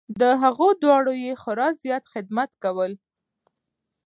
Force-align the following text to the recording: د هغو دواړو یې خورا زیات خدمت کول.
د 0.19 0.21
هغو 0.41 0.67
دواړو 0.81 1.13
یې 1.23 1.31
خورا 1.41 1.67
زیات 1.83 2.03
خدمت 2.13 2.49
کول. 2.63 2.91